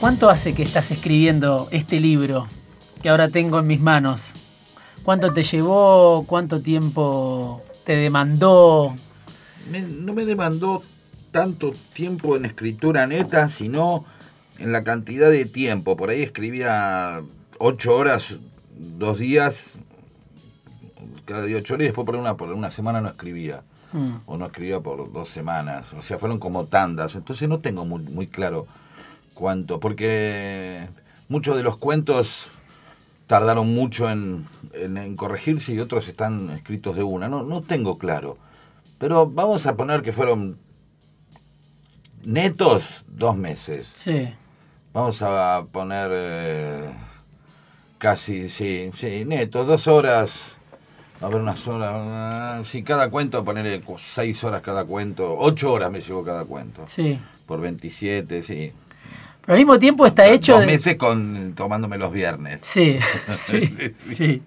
[0.00, 2.48] ¿Cuánto hace que estás escribiendo este libro
[3.02, 4.34] que ahora tengo en mis manos?
[5.02, 6.24] ¿Cuánto te llevó?
[6.26, 8.94] ¿Cuánto tiempo te demandó?
[9.70, 10.82] no me demandó
[11.30, 14.04] tanto tiempo en escritura neta, sino
[14.58, 15.96] en la cantidad de tiempo.
[15.96, 17.22] Por ahí escribía
[17.58, 18.36] ocho horas,
[18.76, 19.72] dos días,
[21.24, 23.62] cada día ocho horas y después por una, por una semana no escribía.
[23.92, 24.16] Mm.
[24.26, 25.92] O no escribía por dos semanas.
[25.94, 27.14] O sea, fueron como tandas.
[27.16, 28.66] Entonces no tengo muy, muy claro
[29.36, 29.78] cuánto.
[29.78, 30.88] Porque
[31.28, 32.48] muchos de los cuentos
[33.28, 37.28] tardaron mucho en, en, corregirse y otros están escritos de una.
[37.28, 38.38] No, no tengo claro.
[38.98, 40.58] Pero vamos a poner que fueron
[42.24, 43.92] netos dos meses.
[43.94, 44.28] Sí.
[44.92, 46.90] Vamos a poner eh,
[47.98, 50.32] casi, sí, sí, netos, dos horas.
[51.20, 52.66] A ver, unas horas.
[52.66, 55.36] Sí, cada cuento, ponerle seis horas cada cuento.
[55.38, 56.82] Ocho horas me llevo cada cuento.
[56.86, 57.18] Sí.
[57.46, 58.72] Por 27, sí.
[59.46, 60.56] Pero al mismo tiempo está hecho.
[60.56, 62.62] Dos meses con, tomándome los viernes.
[62.64, 62.98] Sí,
[63.34, 64.42] sí, sí.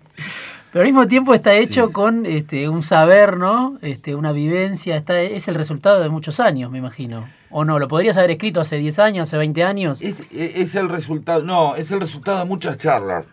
[0.71, 3.79] Pero al mismo tiempo está hecho con este, un saber, ¿no?
[3.81, 4.97] Este, una vivencia.
[4.97, 7.27] Está, es el resultado de muchos años, me imagino.
[7.49, 7.79] ¿O no?
[7.79, 10.01] ¿Lo podrías haber escrito hace 10 años, hace 20 años?
[10.03, 13.25] Es, es el resultado, no, es el resultado de muchas charlas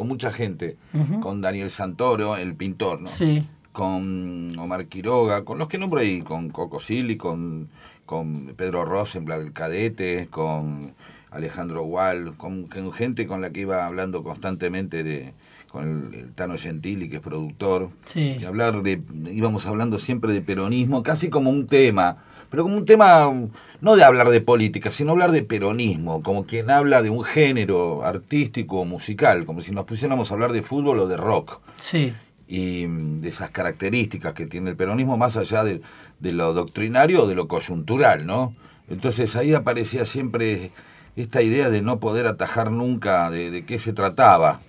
[0.00, 0.78] con mucha gente.
[1.20, 3.08] Con Daniel Santoro, el pintor, ¿no?
[3.08, 3.46] Sí.
[3.70, 7.68] Con Omar Quiroga, con los que nombro ahí, con Coco Silly, con,
[8.10, 10.94] con Pedro Rosenblatt, el cadete, con
[11.30, 15.32] Alejandro Wall, con, con gente con la que iba hablando constantemente de
[15.70, 21.04] con el, Tano Gentili, que es productor, y hablar de, íbamos hablando siempre de peronismo,
[21.04, 22.16] casi como un tema,
[22.50, 23.32] pero como un tema
[23.80, 28.04] no de hablar de política, sino hablar de peronismo, como quien habla de un género
[28.04, 31.60] artístico o musical, como si nos pusiéramos a hablar de fútbol o de rock.
[31.78, 32.12] Sí.
[32.48, 35.80] Y de esas características que tiene el peronismo más allá de,
[36.20, 38.54] lo doctrinario o de lo coyuntural, ¿no?
[38.88, 40.72] Entonces ahí aparecía siempre
[41.16, 44.60] esta idea de no poder atajar nunca de, de qué se trataba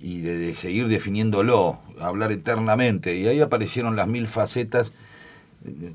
[0.00, 3.16] y de, seguir definiéndolo, hablar eternamente.
[3.16, 4.92] Y ahí aparecieron las mil facetas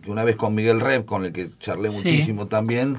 [0.04, 2.98] que una vez con Miguel Rep, con el que charlé muchísimo también,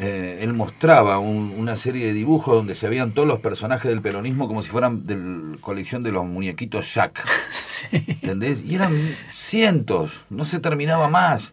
[0.00, 4.46] eh, él mostraba una serie de dibujos donde se veían todos los personajes del peronismo
[4.46, 7.26] como si fueran de la colección de los muñequitos Jack.
[7.90, 8.62] ¿Entendés?
[8.64, 8.94] Y eran
[9.32, 11.52] cientos, no se terminaba más.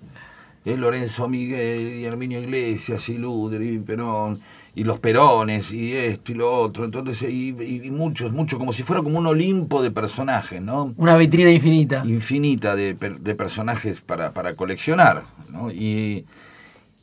[0.63, 4.39] Eh, Lorenzo Miguel y Herminio Iglesias y Luder y Perón
[4.75, 7.53] y los perones y esto y lo otro, entonces y,
[7.91, 10.93] muchos, mucho, como si fuera como un Olimpo de personajes, ¿no?
[10.97, 12.03] Una vitrina infinita.
[12.05, 15.71] Infinita de, de personajes para, para coleccionar, ¿no?
[15.71, 16.25] Y,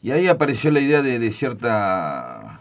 [0.02, 2.60] y ahí apareció la idea de, de, cierta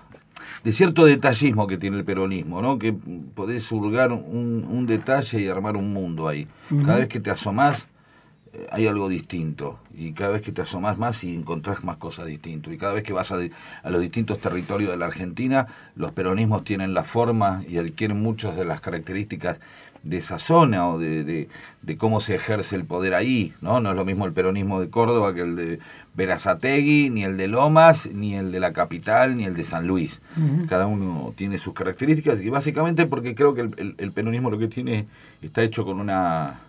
[0.63, 2.77] de cierto detallismo que tiene el peronismo, ¿no?
[2.77, 6.47] Que podés hurgar un, un detalle y armar un mundo ahí.
[6.85, 7.87] Cada vez que te asomás
[8.53, 12.25] eh, hay algo distinto y cada vez que te asomas más y encontrás más cosas
[12.25, 13.39] distintas y cada vez que vas a,
[13.89, 18.65] los distintos territorios de la Argentina los peronismos tienen la forma y adquieren muchas de
[18.65, 19.59] las características
[20.03, 21.47] de esa zona o de,
[21.97, 23.79] cómo se ejerce el poder ahí, ¿no?
[23.79, 25.79] No es lo mismo el peronismo de Córdoba que el de
[26.13, 30.21] Verazategui, ni el de Lomas, ni el de la capital, ni el de San Luis.
[30.67, 33.61] Cada uno tiene sus características y básicamente porque creo que
[33.97, 35.07] el peronismo lo que tiene
[35.41, 36.59] está hecho con una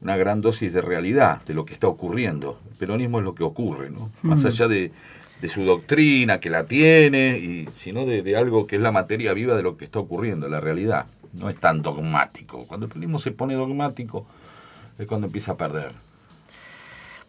[0.00, 2.58] una gran dosis de realidad de lo que está ocurriendo.
[2.70, 4.10] El peronismo es lo que ocurre, ¿no?
[4.22, 4.92] Más allá de,
[5.48, 9.62] su doctrina, que la tiene, y sino de, algo que es la materia viva de
[9.62, 11.06] lo que está ocurriendo, la realidad.
[11.32, 12.66] No es tan dogmático.
[12.66, 14.26] Cuando el peronismo se pone dogmático
[14.98, 15.92] es cuando empieza a perder.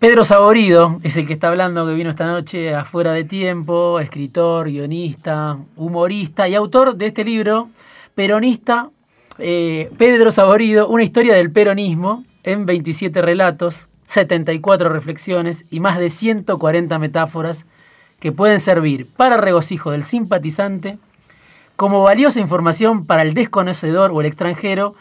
[0.01, 4.67] Pedro Saborido es el que está hablando, que vino esta noche afuera de tiempo, escritor,
[4.67, 7.69] guionista, humorista y autor de este libro,
[8.15, 8.89] Peronista,
[9.37, 16.09] eh, Pedro Saborido, una historia del peronismo, en 27 relatos, 74 reflexiones y más de
[16.09, 17.67] 140 metáforas
[18.19, 20.97] que pueden servir para regocijo del simpatizante,
[21.75, 24.95] como valiosa información para el desconocedor o el extranjero,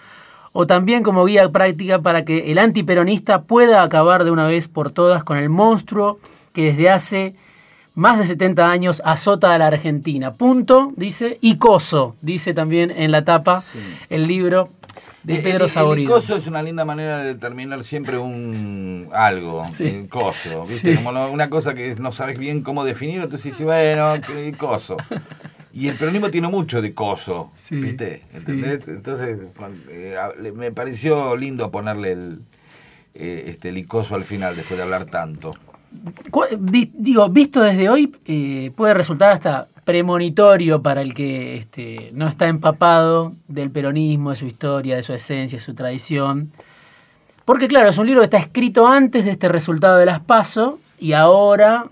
[0.53, 4.91] o también como guía práctica para que el antiperonista pueda acabar de una vez por
[4.91, 6.19] todas con el monstruo
[6.53, 7.35] que desde hace
[7.95, 10.33] más de 70 años azota a la Argentina.
[10.33, 13.63] Punto, dice, y coso, dice también en la tapa
[14.09, 14.71] el libro
[15.23, 16.17] de Pedro Saborido.
[16.17, 20.97] El, coso es una linda manera de determinar siempre un algo, el coso, ¿viste?
[20.97, 24.97] Como una cosa que no sabes bien cómo definir, entonces dices, bueno, el coso.
[25.73, 28.23] Y el peronismo tiene mucho de coso, ¿viste?
[28.33, 28.89] ¿Entendés?
[28.89, 29.39] Entonces,
[29.89, 30.17] eh,
[30.55, 32.41] me pareció lindo ponerle el,
[33.15, 35.51] eh, este, licoso al final, después de hablar tanto.
[36.93, 42.47] Digo, visto desde hoy, eh, puede resultar hasta premonitorio para el que este, no está
[42.47, 46.53] empapado del peronismo, de su historia, de su esencia, de su tradición.
[47.45, 50.79] Porque claro, es un libro que está escrito antes de este resultado de las PASO
[51.01, 51.87] y ahora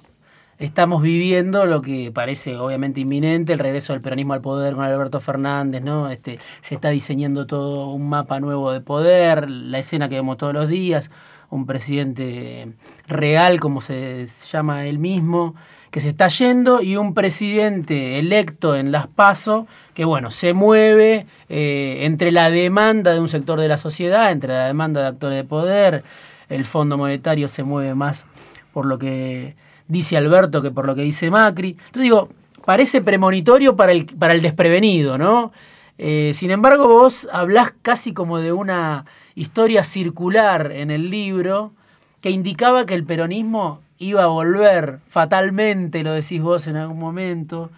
[0.59, 5.21] estamos viviendo lo que parece obviamente inminente, el regreso del peronismo al poder con Alberto
[5.21, 6.11] Fernández, ¿no?
[6.11, 10.53] Este, se está diseñando todo un mapa nuevo de poder, la escena que vemos todos
[10.53, 11.11] los días,
[11.51, 12.73] un presidente
[13.07, 15.55] real, como se llama él mismo,
[15.91, 21.27] que se está yendo, y un presidente electo en las PASO, que bueno, se mueve
[21.49, 25.37] eh, entre la demanda de un sector de la sociedad, entre la demanda de actores
[25.37, 26.03] de poder,
[26.49, 28.27] el Fondo Monetario se mueve más
[28.73, 29.55] por lo que
[29.89, 31.71] dice Alberto que por lo que dice Macri.
[31.71, 32.29] Entonces digo,
[32.65, 35.53] parece premonitorio para el, para el desprevenido, ¿no?
[35.99, 39.05] Eh, sin embargo, vos hablás casi como de una
[39.35, 41.73] historia circular en el libro
[42.21, 47.71] que indicaba que el peronismo iba a volver fatalmente, lo decís vos en algún momento,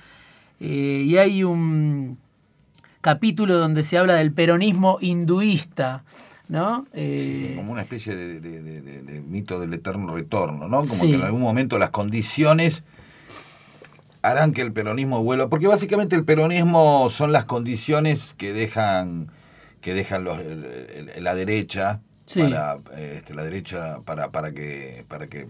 [0.61, 2.19] eh, y hay un
[3.01, 6.05] capítulo donde se habla del peronismo hinduista,
[6.51, 6.85] ¿no?
[6.93, 10.83] Eh, como una especie de, mito del eterno retorno, ¿no?
[10.85, 12.83] Como que en algún momento las condiciones
[14.21, 19.31] harán que el peronismo vuelva, porque básicamente el peronismo son las condiciones que dejan
[19.81, 20.39] que dejan los,
[21.19, 22.01] la derecha
[22.35, 25.47] para este, la derecha para, para que para que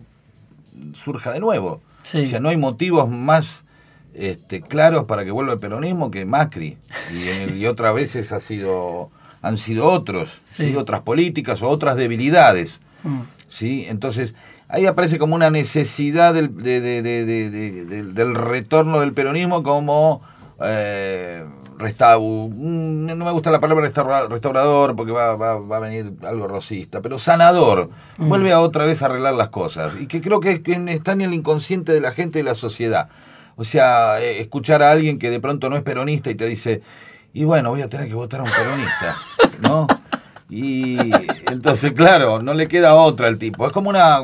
[0.92, 1.80] surja de nuevo.
[2.04, 3.64] O sea, no hay motivos más
[4.12, 6.76] este, claros para que vuelva el peronismo que Macri
[7.10, 9.10] y, y otras veces ha sido
[9.42, 10.76] han sido otros, sí.
[10.76, 12.80] otras políticas o otras debilidades.
[13.02, 13.20] Mm.
[13.46, 13.86] ¿sí?
[13.88, 14.34] Entonces,
[14.68, 20.22] ahí aparece como una necesidad del, del retorno del peronismo como
[20.62, 21.44] eh,
[21.78, 23.90] mm, no me gusta la palabra
[24.28, 28.28] restaurador porque va, va, va, a venir algo rosista, pero sanador, mm.
[28.28, 31.22] vuelve a otra vez a arreglar las cosas y que creo que, que está en
[31.22, 33.08] el inconsciente de la gente y de la sociedad.
[33.56, 36.82] O sea, eh, escuchar a alguien que de pronto no es peronista y te dice,
[37.32, 39.16] y bueno, voy a tener que votar a un peronista,
[39.60, 39.86] ¿no?
[40.50, 40.98] Y
[41.48, 43.66] entonces, claro, no le queda otra al tipo.
[43.66, 44.18] Es como una,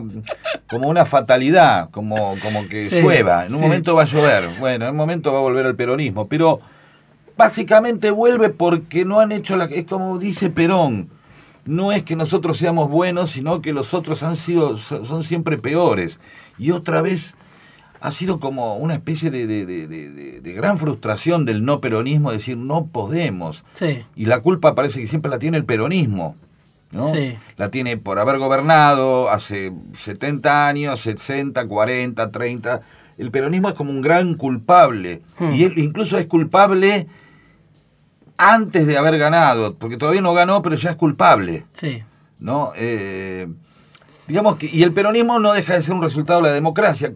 [0.69, 3.47] como una fatalidad, como, como que llueva.
[3.47, 6.26] En un momento va a llover, bueno, en un momento va a volver al peronismo.
[6.26, 6.61] Pero
[7.37, 9.67] básicamente vuelve porque no han hecho la...
[9.67, 11.11] Es como dice Perón,
[11.64, 16.19] no es que nosotros seamos buenos, sino que los otros han sido, son siempre peores.
[16.59, 17.37] Y otra vez
[18.06, 23.64] ha sido como una especie de, gran frustración del no peronismo, decir no podemos.
[24.14, 26.37] Y la culpa parece que siempre la tiene el peronismo.
[26.93, 27.11] ¿no?
[27.56, 32.81] La tiene por haber gobernado hace 70 años, 60, 40, 30.
[33.19, 35.23] El peronismo es como un gran culpable.
[35.41, 35.50] Hmm.
[35.50, 37.09] Y él incluso es culpable
[38.37, 41.64] antes de haber ganado, porque todavía no ganó, pero ya es culpable.
[41.73, 42.05] Sí.
[42.38, 42.73] ¿no?
[42.76, 43.49] Eh,
[44.29, 47.12] digamos que, y el peronismo no deja de ser un resultado de la democracia,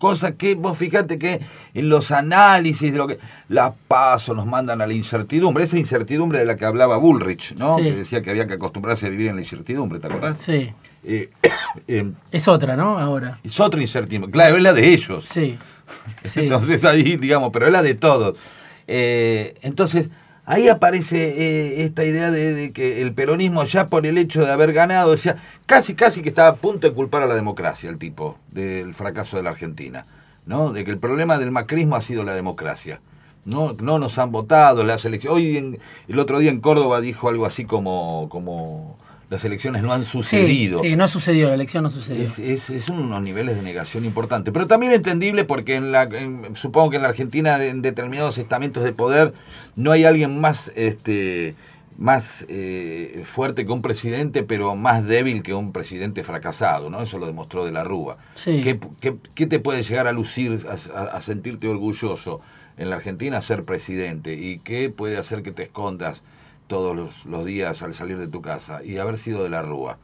[0.00, 1.40] Cosa que vos fíjate que
[1.74, 3.18] en los análisis de lo que
[3.50, 7.76] las pasos nos mandan a la incertidumbre, esa incertidumbre de la que hablaba Bullrich, ¿no?
[7.76, 10.38] Que decía que había que acostumbrarse a vivir en la incertidumbre, ¿te acordás?
[10.38, 10.72] Sí.
[11.04, 11.28] Eh,
[11.86, 12.98] eh, es otra, ¿no?
[12.98, 13.40] Ahora.
[13.44, 14.30] Es otra incertidumbre.
[14.30, 15.26] Claro, es la de ellos.
[15.26, 15.58] Sí.
[16.34, 18.38] entonces ahí, digamos, pero es la de todos.
[18.86, 20.08] Eh, entonces,
[20.50, 24.72] Ahí aparece eh, esta idea de, que el peronismo ya por el hecho de haber
[24.72, 25.16] ganado, o
[25.64, 29.36] casi casi que estaba a punto de culpar a la democracia, el tipo, del fracaso
[29.36, 30.06] de la Argentina,
[30.46, 30.72] ¿no?
[30.72, 33.00] De que el problema del macrismo ha sido la democracia.
[33.44, 35.36] No, no nos han votado las elecciones.
[35.36, 38.98] Hoy el otro día en Córdoba dijo algo así como, como
[39.30, 40.80] las elecciones no han sucedido.
[40.80, 42.24] Sí, no sucedió, la elección no sucedió.
[42.24, 46.08] Es, es, unos niveles de negación importantes, pero también entendible porque en la,
[46.54, 49.32] supongo que en la Argentina en determinados estamentos de poder
[49.76, 51.54] no hay alguien más este
[51.96, 57.02] más eh, fuerte que un presidente, pero más débil que un presidente fracasado, ¿no?
[57.02, 58.16] Eso lo demostró de la Rúa.
[58.34, 58.62] Sí.
[58.62, 62.40] ¿Qué, te puede llegar a lucir, a sentirte orgulloso
[62.78, 64.32] en la Argentina ser presidente?
[64.32, 66.22] ¿Y qué puede hacer que te escondas?
[66.70, 69.98] Todos los, días al salir de tu casa y haber sido de la Rúa.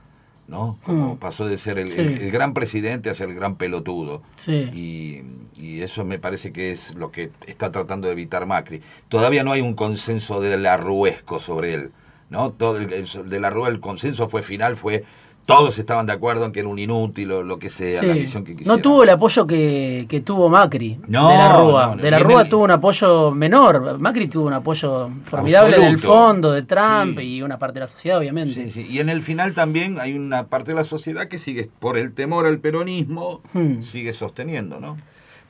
[0.48, 0.78] ¿no?
[0.84, 1.18] Como mm.
[1.18, 4.22] pasó de ser el, gran presidente a ser el gran pelotudo.
[4.36, 4.68] Sí.
[4.74, 8.82] Y, eso me parece que es lo que está tratando de evitar Macri.
[9.08, 11.92] Todavía no hay un consenso de la Ruesco sobre él.
[12.30, 12.50] ¿no?
[12.50, 15.04] Todo el, de la Rúa el consenso fue final, fue
[15.46, 18.44] todos estaban de acuerdo en que era un inútil o lo que sea, la visión
[18.44, 18.76] que quisiera.
[18.76, 21.96] No tuvo el apoyo que, tuvo Macri de la Rúa.
[21.96, 23.98] de la Rúa tuvo un apoyo menor.
[23.98, 28.18] Macri tuvo un apoyo formidable del fondo, de Trump y una parte de la sociedad,
[28.18, 28.72] obviamente.
[28.76, 32.12] Y en el final también hay una parte de la sociedad que sigue, por el
[32.12, 33.82] temor al peronismo, hmm.
[33.82, 34.96] sigue sosteniendo, ¿no?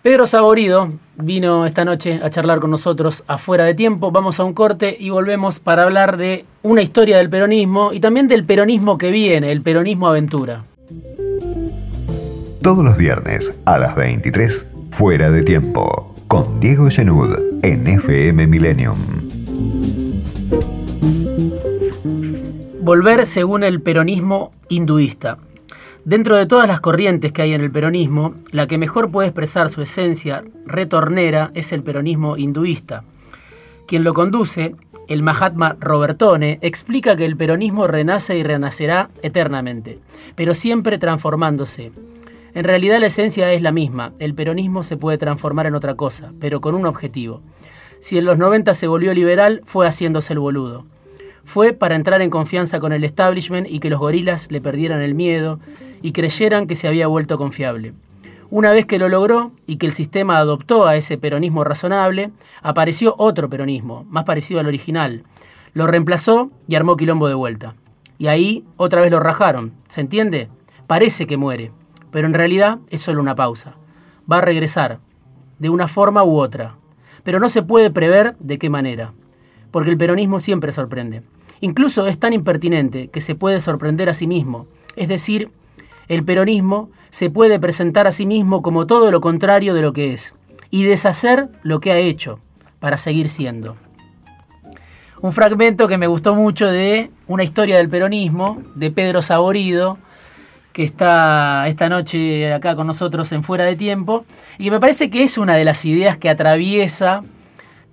[0.06, 4.12] Pedro Saborido vino esta noche a charlar con nosotros afuera de tiempo.
[4.12, 8.28] Vamos a un corte y volvemos para hablar de una historia del peronismo y también
[8.28, 10.62] del peronismo que viene, el peronismo aventura.
[12.62, 18.98] Todos los viernes a las 23, fuera de tiempo, con Diego Genud en FM Millennium.
[22.80, 25.38] Volver según el peronismo hinduista.
[26.06, 29.70] Dentro de todas las corrientes que hay en el peronismo, la que mejor puede expresar
[29.70, 33.02] su esencia retornera es el peronismo hinduista.
[33.88, 34.76] Quien lo conduce,
[35.08, 39.98] el Mahatma Robertone, explica que el peronismo renace y renacerá eternamente,
[40.36, 41.90] pero siempre transformándose.
[42.54, 46.32] En realidad la esencia es la misma, el peronismo se puede transformar en otra cosa,
[46.38, 47.42] pero con un objetivo.
[47.98, 50.84] Si en los 90 se volvió liberal, fue haciéndose el boludo.
[51.46, 55.14] Fue para entrar en confianza con el establishment y que los gorilas le perdieran el
[55.14, 55.60] miedo
[56.02, 57.94] y creyeran que se había vuelto confiable.
[58.50, 63.14] Una vez que lo logró y que el sistema adoptó a ese peronismo razonable, apareció
[63.16, 65.22] otro peronismo, más parecido al original.
[65.72, 67.74] Lo reemplazó y armó quilombo de vuelta.
[68.18, 69.72] Y ahí otra vez lo rajaron.
[69.86, 70.48] ¿Se entiende?
[70.88, 71.70] Parece que muere,
[72.10, 73.76] pero en realidad es solo una pausa.
[74.30, 74.98] Va a regresar,
[75.60, 76.74] de una forma u otra.
[77.22, 79.12] Pero no se puede prever de qué manera,
[79.70, 81.22] porque el peronismo siempre sorprende.
[81.60, 85.50] Incluso es tan impertinente que se puede sorprender a sí mismo, es decir,
[86.08, 90.12] el peronismo se puede presentar a sí mismo como todo lo contrario de lo que
[90.12, 90.34] es
[90.70, 92.40] y deshacer lo que ha hecho
[92.78, 93.76] para seguir siendo.
[95.22, 99.98] Un fragmento que me gustó mucho de una historia del peronismo de Pedro Saborido,
[100.72, 104.26] que está esta noche acá con nosotros en Fuera de Tiempo,
[104.58, 107.22] y que me parece que es una de las ideas que atraviesa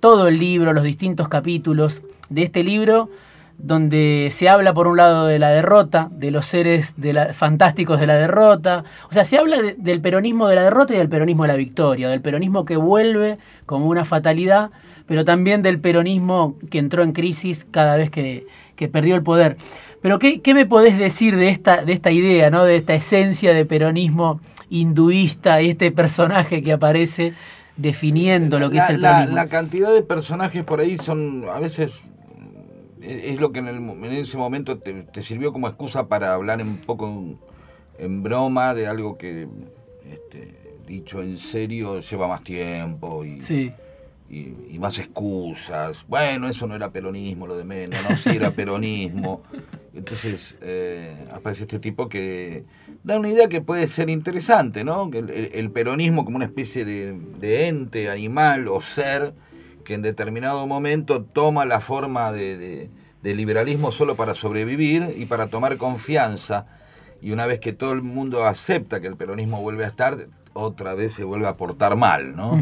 [0.00, 3.08] todo el libro, los distintos capítulos de este libro,
[3.58, 6.94] donde se habla por un lado de la derrota, de los seres
[7.32, 11.08] fantásticos de la derrota, o sea, se habla del peronismo de la derrota y del
[11.08, 14.70] peronismo de la victoria, del peronismo que vuelve como una fatalidad,
[15.06, 18.46] pero también del peronismo que entró en crisis cada vez que,
[18.92, 19.56] perdió el poder.
[20.02, 22.64] Pero ¿qué, me podés decir de esta, de esta idea, ¿no?
[22.64, 27.32] de esta esencia de peronismo hinduista y este personaje que aparece
[27.76, 29.36] definiendo lo que es el peronismo?
[29.36, 32.02] la cantidad de personajes por ahí son a veces
[33.04, 37.38] es lo que en, en ese momento te, sirvió como excusa para hablar un poco
[37.98, 39.46] en, broma de algo que,
[40.10, 40.54] este,
[40.86, 43.38] dicho en serio, lleva más tiempo y,
[44.30, 46.04] y, más excusas.
[46.08, 49.42] Bueno, eso no era peronismo, lo de menos, no, sí era peronismo.
[49.94, 52.64] Entonces eh, aparece este tipo que
[53.04, 55.08] da una idea que puede ser interesante, ¿no?
[55.12, 59.34] El, el, peronismo como una especie de, de ente, animal o ser
[59.84, 62.90] que en determinado momento toma la forma de,
[63.22, 66.66] liberalismo solo para sobrevivir y para tomar confianza.
[67.22, 70.94] Y una vez que todo el mundo acepta que el peronismo vuelve a estar, otra
[70.94, 72.60] vez se vuelve a portar mal, ¿no?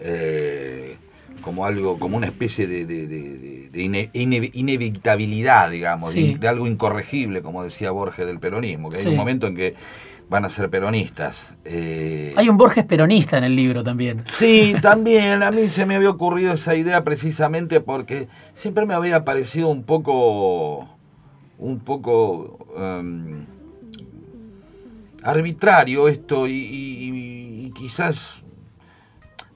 [0.00, 0.96] Eh,
[1.42, 3.70] como algo, como una especie de,
[4.12, 9.56] inevitabilidad, digamos, de, algo incorregible, como decía Borges del peronismo, que hay un momento en
[9.56, 9.74] que
[10.30, 11.56] van a ser peronistas.
[11.64, 14.24] Eh, Hay un Borges peronista en el libro también.
[14.38, 15.42] Sí, también.
[15.42, 19.82] A mí se me había ocurrido esa idea precisamente porque siempre me había parecido un
[19.82, 20.88] poco,
[21.58, 23.44] un poco em,
[25.24, 28.36] arbitrario esto y, quizás,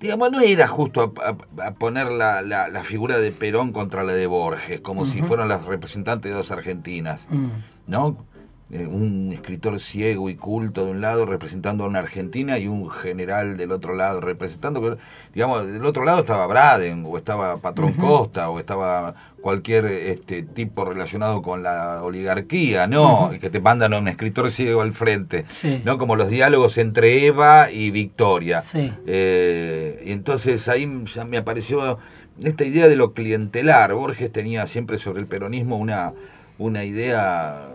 [0.01, 5.07] digamos, no era justo a, poner la, figura de Perón contra la de Borges, como
[5.07, 7.49] si fueran las representantes de dos Argentinas, mm.
[7.87, 8.34] ¿no?
[8.75, 12.91] Eh, un escritor ciego y culto de un lado representando a una Argentina y un
[12.91, 14.99] general del otro lado representando,
[15.33, 20.85] digamos, del otro lado estaba Braden o estaba Patrón Costa o estaba cualquier este tipo
[20.85, 23.31] relacionado con la oligarquía, ¿no?
[23.41, 25.45] Que te mandan a un escritor ciego al frente,
[25.85, 25.97] ¿no?
[25.97, 28.61] Como los diálogos entre Eva y Victoria.
[28.75, 31.99] Eh, y entonces ahí ya me apareció
[32.43, 33.95] esta idea de lo clientelar.
[33.95, 36.13] Borges tenía siempre sobre el peronismo una,
[36.59, 37.69] una idea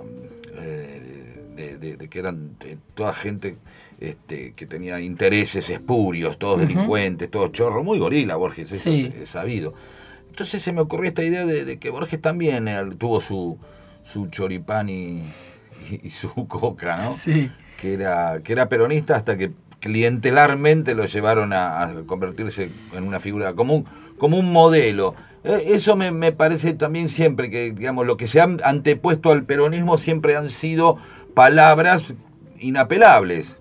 [0.62, 2.56] eh, de, que eran
[2.94, 3.58] toda gente
[4.00, 9.74] este, que tenía intereses espurios, todos delincuentes, todos chorros, muy gorila Borges, eso es, sabido.
[10.30, 13.58] Entonces se me ocurrió esta idea de, que Borges también eh, tuvo su,
[14.04, 15.24] su choripán y,
[16.10, 17.16] su coca, ¿no?
[17.80, 23.54] Que era, que era peronista hasta que clientelarmente lo llevaron a, convertirse en una figura
[23.54, 23.86] común,
[24.20, 25.16] como un modelo.
[25.44, 29.98] Eh, eso me, parece también siempre que, digamos, lo que se han antepuesto al peronismo
[29.98, 30.98] siempre han sido
[31.34, 32.14] palabras
[32.60, 33.58] inapelables.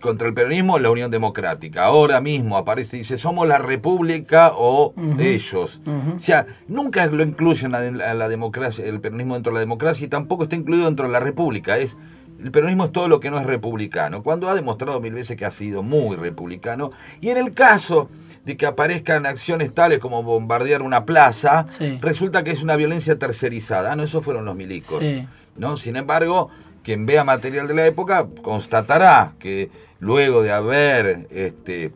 [0.00, 1.84] Contra el peronismo, la Unión Democrática.
[1.84, 5.80] Ahora mismo aparece y dice, somos la República o ellos.
[6.14, 10.08] O sea, nunca lo incluyen a la, democracia, el peronismo dentro de la democracia y
[10.08, 11.78] tampoco está incluido dentro de la República.
[11.78, 11.96] Es
[12.44, 15.46] el peronismo es todo lo que no es republicano, cuando ha demostrado mil veces que
[15.46, 16.90] ha sido muy republicano.
[17.22, 18.10] Y en el caso
[18.44, 21.66] de que aparezcan acciones tales como bombardear una plaza,
[22.00, 23.92] resulta que es una violencia tercerizada.
[23.92, 25.02] Ah, no, esos fueron los milicos.
[25.56, 25.76] ¿no?
[25.76, 26.50] Sin embargo,
[26.82, 31.92] quien vea material de la época constatará que luego de haber este,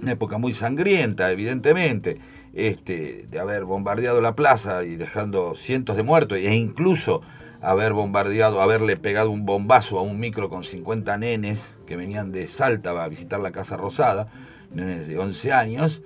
[0.00, 2.18] una época muy sangrienta, evidentemente,
[2.52, 7.22] este, de haber bombardeado la plaza y dejando cientos de muertos e incluso
[7.60, 12.46] haber bombardeado, haberle pegado un bombazo a un micro con 50 nenes que venían de
[12.46, 14.28] Salta a visitar la Casa Rosada,
[14.74, 16.02] nenes de 11 años,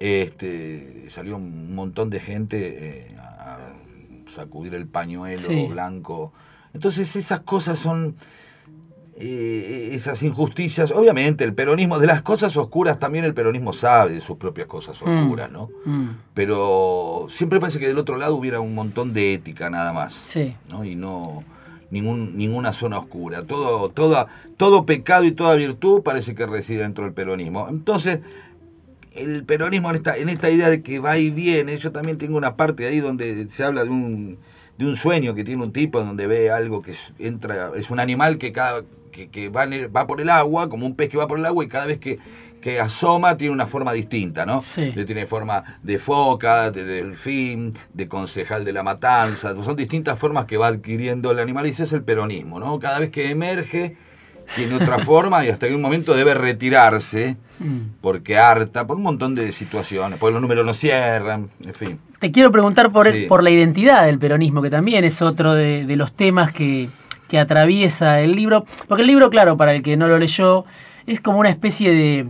[0.00, 3.72] este, salió un montón de gente eh, a
[4.34, 6.32] sacudir el pañuelo blanco.
[6.72, 8.16] Entonces esas cosas son
[9.16, 10.90] eh, esas injusticias.
[10.90, 15.00] Obviamente, el peronismo, de las cosas oscuras también el peronismo sabe de sus propias cosas
[15.00, 15.08] mm.
[15.08, 15.70] oscuras, ¿no?
[15.84, 16.10] Mm.
[16.34, 20.14] Pero siempre parece que del otro lado hubiera un montón de ética nada más.
[20.14, 20.56] Sí.
[20.68, 20.84] ¿no?
[20.84, 21.44] Y no
[21.90, 23.42] ningún, ninguna zona oscura.
[23.42, 24.26] Todo, toda,
[24.56, 27.68] todo pecado y toda virtud parece que reside dentro del peronismo.
[27.68, 28.20] Entonces,
[29.12, 32.36] el peronismo en esta, en esta idea de que va y viene, yo también tengo
[32.36, 34.38] una parte ahí donde se habla de un
[34.78, 38.38] de un sueño que tiene un tipo donde ve algo que entra, es un animal
[38.38, 41.46] que cada que, va, va, por el agua, como un pez que va por el
[41.46, 42.18] agua y cada vez que,
[42.64, 44.62] que asoma tiene una forma distinta, ¿no?
[44.62, 44.90] Sí.
[45.04, 50.56] Tiene forma de foca, de delfín, de concejal de la matanza, son distintas formas que
[50.56, 52.78] va adquiriendo el animal y ese es el peronismo, ¿no?
[52.78, 53.98] Cada vez que emerge
[54.56, 58.00] tiene otra forma y hasta que un momento debe retirarse mm.
[58.00, 61.98] porque harta, por un montón de situaciones, porque los números no cierran, en fin.
[62.18, 66.14] Te quiero preguntar por, por la identidad del peronismo, que también es otro de, los
[66.14, 66.88] temas que,
[67.28, 68.64] que, atraviesa el libro.
[68.88, 70.64] Porque el libro, claro, para el que no lo leyó,
[71.06, 72.26] es como una especie de,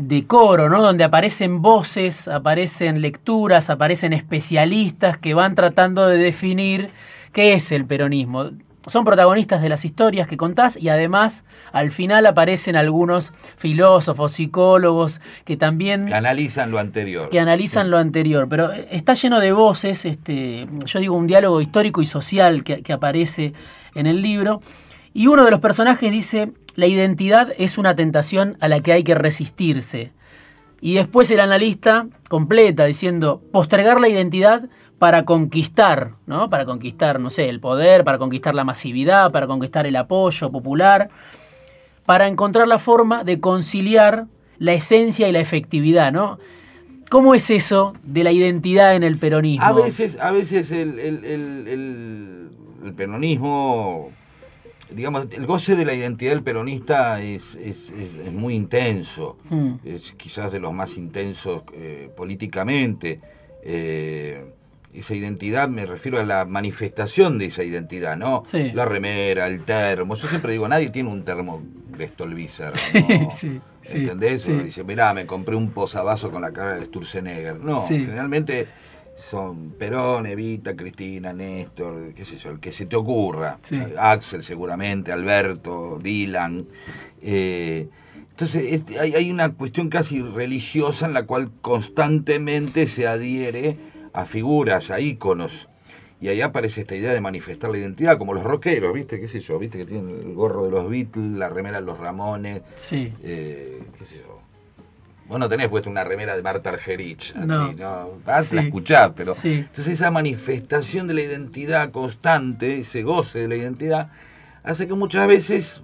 [0.00, 0.80] de coro, ¿no?
[0.80, 6.90] Donde aparecen voces, aparecen lecturas, aparecen especialistas que van tratando de definir
[7.32, 8.50] qué es el peronismo
[8.86, 15.20] son protagonistas de las historias que contás y además al final aparecen algunos filósofos, psicólogos
[15.44, 16.06] que también...
[16.06, 17.28] Que analizan lo anterior.
[17.28, 22.00] Que analizan lo anterior, pero está lleno de voces, este, yo digo un diálogo histórico
[22.00, 23.52] y social que, que aparece
[23.94, 24.62] en el libro.
[25.12, 29.02] Y uno de los personajes dice, la identidad es una tentación a la que hay
[29.02, 30.12] que resistirse.
[30.80, 36.50] Y después el analista completa diciendo, postergar la identidad para conquistar, ¿no?
[36.50, 41.10] Para conquistar, no sé, el poder, para conquistar la masividad, para conquistar el apoyo popular,
[42.06, 44.26] para encontrar la forma de conciliar
[44.58, 46.38] la esencia y la efectividad, ¿no?
[47.10, 49.64] ¿Cómo es eso de la identidad en el peronismo?
[49.64, 51.24] A veces, a veces el, el,
[52.84, 54.10] el, peronismo,
[54.92, 59.74] digamos, el goce de la identidad del peronista es, es, es, muy intenso, hmm.
[59.84, 63.20] es quizás de los más intensos eh, políticamente.
[63.62, 64.44] Eh,
[64.92, 68.42] esa identidad, me refiero a la manifestación de esa identidad, ¿no?
[68.74, 70.16] La remera, el termo.
[70.16, 71.62] Yo siempre digo, nadie tiene un termo
[71.96, 73.30] de Stolbizer, ¿no?
[73.30, 74.46] Sí, sí, ¿Entendés?
[74.46, 77.60] dice, mirá, me compré un posavasos con la cara de Sturzenegger.
[77.60, 78.66] No, generalmente
[79.20, 83.58] son Perón, Evita, Cristina, Néstor, qué sé yo, el que se te ocurra.
[83.98, 86.66] Axel seguramente, Alberto, Dylan.
[87.22, 87.88] Eh,
[88.30, 93.76] entonces hay, hay una cuestión casi religiosa en la cual constantemente se adhiere
[94.12, 95.68] a figuras, a íconos.
[96.20, 99.18] Y ahí aparece esta idea de manifestar la identidad, como los rockeros, ¿viste?
[99.20, 99.58] ¿Qué sé yo?
[99.58, 99.78] ¿Viste?
[99.78, 102.60] Que tienen el gorro de los Beatles, la remera de los Ramones.
[102.76, 103.12] Sí.
[103.22, 104.39] Eh, ¿Qué sé yo?
[105.30, 107.72] Vos no tenés puesto una remera de Marta Argerich, así, ¿no?
[107.72, 108.10] ¿no?
[108.26, 109.32] Vas, la escuchás, pero.
[109.40, 114.10] Entonces, esa manifestación de la identidad constante, ese goce de la identidad,
[114.64, 115.82] hace que muchas veces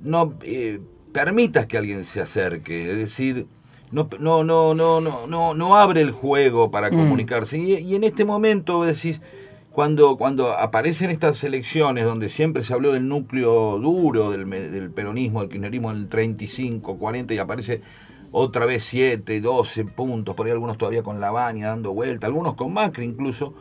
[0.00, 0.80] no eh,
[1.12, 2.90] permitas que alguien se acerque.
[2.90, 3.46] Es decir,
[3.90, 6.96] no, no, no, no, no, no, abre el juego para mm.
[6.96, 7.58] comunicarse.
[7.58, 9.20] Y, en este momento decís,
[9.74, 15.40] cuando, cuando aparecen estas elecciones donde siempre se habló del núcleo duro del, del peronismo,
[15.40, 17.80] del kirchnerismo en el 35, 40 y aparece
[18.30, 22.54] otra vez 7, 12 puntos, por ahí algunos todavía con la baña dando vuelta, algunos
[22.54, 23.52] con Macri incluso.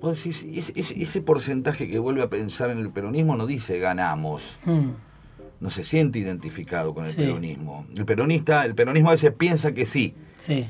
[0.00, 4.58] Vos decís, ese, porcentaje que vuelve a pensar en el peronismo no dice ganamos.
[4.64, 4.90] Mm
[5.64, 7.86] no se siente identificado con el peronismo.
[7.96, 10.14] El peronista, el peronismo a veces piensa que sí,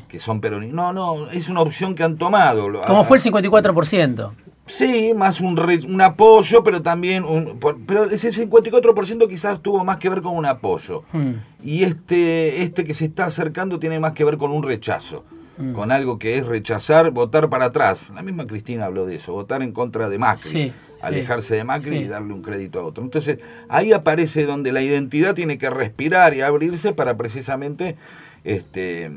[0.08, 0.76] que son peronistas.
[0.76, 2.80] No, no, es una opción que han tomado.
[2.86, 4.32] Como fue el 54%.
[4.66, 10.08] Sí, más un, un apoyo, pero también un, pero ese 54% quizás tuvo más que
[10.08, 11.02] ver con un apoyo.
[11.12, 11.34] Hmm.
[11.62, 15.24] Y este, este que se está acercando tiene más que ver con un rechazo.
[15.56, 15.72] Mm.
[15.72, 18.10] con algo que es rechazar, votar para atrás.
[18.12, 22.08] La misma Cristina habló de eso, votar en contra de Macri, alejarse de Macri y
[22.08, 23.04] darle un crédito a otro.
[23.04, 27.94] Entonces ahí aparece donde la identidad tiene que respirar y abrirse para precisamente
[28.42, 29.12] este,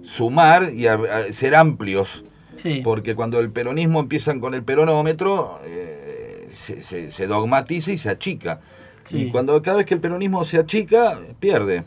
[0.00, 0.86] sumar y
[1.32, 2.24] ser amplios.
[2.82, 8.60] Porque cuando el peronismo empiezan con el peronómetro, eh, se, dogmatiza y se achica.
[9.10, 11.84] Y cuando cada vez que el peronismo se achica, pierde.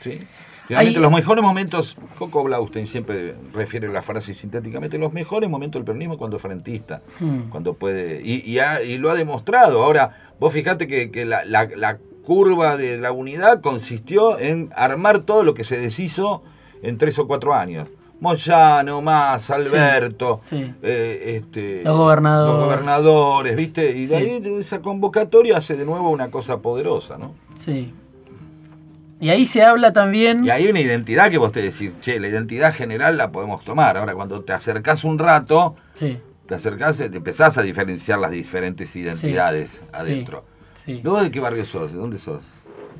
[0.00, 0.20] ¿sí?
[0.70, 5.84] Realmente los mejores momentos, Coco Blaustein siempre refiere la frase sintéticamente, los mejores momentos del
[5.84, 7.50] peronismo cuando es frentista, hmm.
[7.50, 9.82] cuando puede, y, y, lo ha demostrado.
[9.82, 15.64] Ahora, vos fijate que, la, curva de la unidad consistió en armar todo lo que
[15.64, 16.44] se deshizo
[16.82, 17.88] en tres o cuatro años.
[18.20, 20.74] Moyano, Más, Alberto, sí.
[20.82, 22.54] eh, este, Los gobernadores.
[22.54, 23.90] los gobernadores, ¿viste?
[23.92, 24.14] Y de Sí.
[24.14, 27.34] ahí esa convocatoria hace de nuevo una cosa poderosa, ¿no?
[27.54, 27.94] Sí.
[29.20, 30.44] Y ahí se habla también.
[30.44, 33.96] Y hay una identidad que vos te decís, che, la identidad general la podemos tomar.
[33.96, 39.82] Ahora, cuando te acercás un rato, te acercás, te empezás a diferenciar las diferentes identidades
[39.92, 40.44] adentro.
[40.86, 41.92] ¿Luego de qué barrio sos?
[41.92, 42.40] ¿De dónde sos?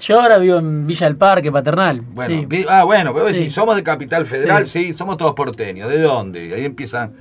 [0.00, 2.00] Yo ahora vivo en Villa del Parque, Paternal.
[2.00, 2.46] Bueno, sí.
[2.46, 3.50] vi- ah, bueno, pero Sí.
[3.50, 4.86] somos de Capital Federal, Sí.
[4.86, 4.92] sí.
[4.94, 5.88] somos todos porteños.
[5.90, 6.52] ¿De dónde?
[6.54, 7.12] Ahí empiezan.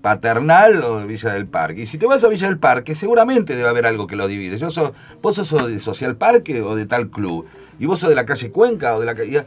[0.00, 1.82] Paternal o Villa del Parque.
[1.82, 4.56] Y si te vas a Villa del Parque, seguramente debe haber algo que lo divide.
[4.58, 7.46] Yo so- vos sos de Social Parque o de tal club.
[7.78, 9.44] Y vos sos de la calle Cuenca o de la calle...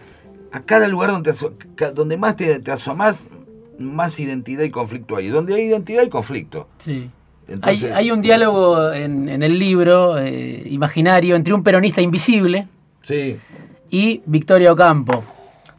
[0.52, 1.34] A cada lugar donde,
[1.94, 3.28] donde más te, te asomás,
[3.78, 5.28] más identidad y conflicto hay.
[5.28, 6.68] Donde hay identidad y conflicto.
[6.78, 7.10] sí.
[7.48, 12.68] Entonces- hay, hay un diálogo en, en el libro eh, imaginario entre un peronista invisible
[13.04, 13.38] Sí,
[13.92, 15.24] y Victoria Ocampo,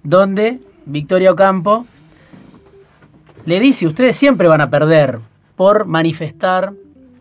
[0.04, 1.84] donde Victoria Ocampo
[3.44, 5.18] le dice, ustedes siempre van a perder
[5.56, 6.72] por manifestar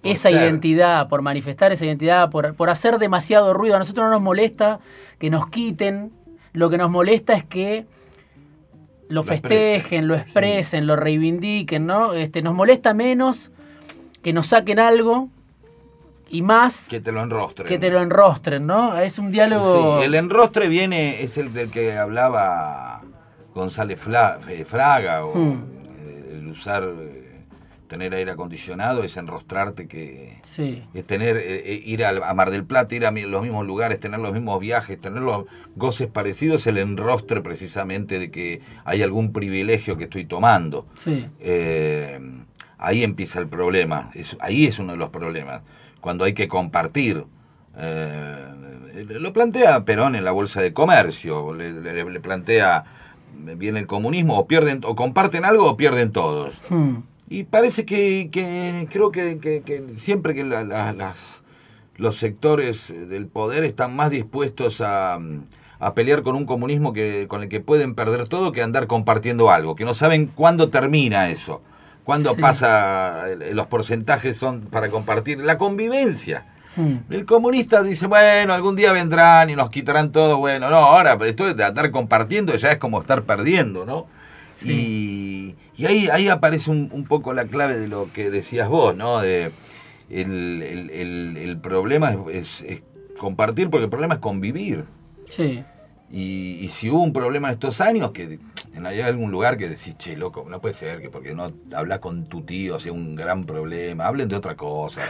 [0.04, 0.42] esa ser.
[0.42, 3.76] identidad, por manifestar esa identidad, por, por hacer demasiado ruido.
[3.76, 4.80] A nosotros no nos molesta
[5.18, 6.12] que nos quiten,
[6.54, 7.86] lo que nos molesta es que
[9.08, 12.14] lo, Lo festejen, expresen, lo expresen, lo reivindiquen, ¿no?
[12.14, 13.52] Este, nos molesta menos
[14.26, 15.30] que nos saquen algo
[16.30, 17.68] y más que te lo enrostren.
[17.68, 18.98] que te lo enrostren, ¿no?
[18.98, 20.00] Es un diálogo...
[20.00, 23.04] Sí, el enrostre viene, es el del que hablaba
[23.54, 25.64] González Fla- eh, Fraga, o Hmm.
[26.00, 27.44] eh, el usar, eh,
[27.88, 30.84] tener aire acondicionado es enrostrarte que Sí.
[30.96, 31.38] es tener,
[31.86, 35.22] ir a, Mar del Plata, ir a los mismos lugares, tener los mismos viajes, tener
[35.22, 40.88] los goces parecidos, el enrostre precisamente de que hay algún privilegio que estoy tomando.
[40.98, 41.28] Sí.
[41.40, 42.20] Eh,
[42.78, 45.62] ahí empieza el problema, es, ahí es uno de los problemas,
[46.02, 47.26] cuando hay que compartir.
[47.78, 52.86] Eh, lo plantea Perón en la Bolsa de Comercio, le, le- le plantea,
[53.58, 56.62] viene el comunismo, o pierden, o comparten algo o pierden todos.
[56.70, 56.98] Hmm.
[57.30, 61.44] Y parece que, que creo que, que- que siempre que la- la- las,
[61.98, 65.20] los sectores del poder están más dispuestos a,
[65.80, 69.50] a pelear con un comunismo que, con el que pueden perder todo que andar compartiendo
[69.52, 71.62] algo, que no saben cuándo termina eso,
[72.06, 72.42] cuándo Sí.
[72.42, 76.46] pasa, los porcentajes son para compartir, la convivencia.
[76.78, 76.98] Hmm.
[77.10, 80.38] El comunista dice, bueno, algún día vendrán y nos quitarán todo.
[80.38, 84.08] Bueno, no, ahora esto de andar compartiendo ya es como estar perdiendo, ¿no?
[84.64, 88.96] Y, y ahí, ahí aparece un, un poco la clave de lo que decías vos,
[88.96, 89.20] ¿no?
[89.22, 89.52] De
[90.10, 92.84] el, el- el- el problema es, es- es
[93.18, 94.86] compartir, porque el problema es convivir.
[95.30, 95.64] Sí.
[96.12, 98.40] Y, y si hubo un problema en estos años, que
[98.76, 102.26] en algún lugar que decís, che, loco, no puede ser que porque no hablas con
[102.26, 105.02] tu tío, sea un gran problema, hablen de otra cosa,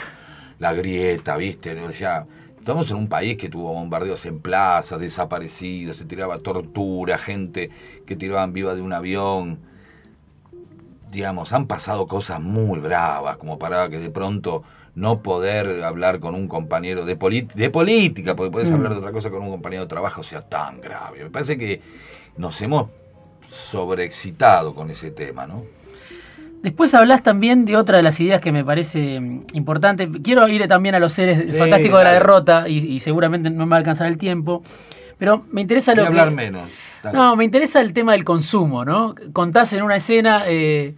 [0.60, 1.80] la grieta, ¿viste?
[1.82, 2.28] O sea,
[2.58, 7.72] estamos en un país que tuvo bombardeos en plazas, desaparecidos, se tiraba tortura, gente
[8.06, 9.60] que tiraban viva de un avión.
[11.12, 14.64] Digamos, han pasado cosas muy bravas, como para que de pronto
[14.96, 18.76] no poder hablar con un compañero de, política, porque puedes Mm.
[18.76, 21.24] hablar de otra cosa con un compañero de trabajo, sea tan grave.
[21.24, 21.82] Me parece que
[22.38, 22.88] nos hemos
[23.50, 25.64] sobreexcitado con ese tema, ¿no?
[26.64, 30.10] Después hablas también de otra de las ideas que me parece mm, importante.
[30.24, 33.66] Quiero ir también a los seres Sí, fantásticos de la derrota y, y seguramente no
[33.66, 34.64] me va a alcanzar el tiempo.
[35.18, 36.08] Pero me interesa lo que...
[36.08, 36.70] hablar menos.
[37.14, 39.14] No, me interesa el tema del consumo, ¿no?
[39.32, 40.96] Contás en una escena eh,